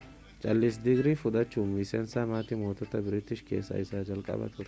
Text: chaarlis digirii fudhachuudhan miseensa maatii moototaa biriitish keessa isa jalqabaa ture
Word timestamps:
chaarlis 0.43 0.79
digirii 0.87 1.13
fudhachuudhan 1.23 1.75
miseensa 1.81 2.25
maatii 2.31 2.59
moototaa 2.63 3.03
biriitish 3.09 3.43
keessa 3.51 3.81
isa 3.85 4.05
jalqabaa 4.11 4.53
ture 4.57 4.59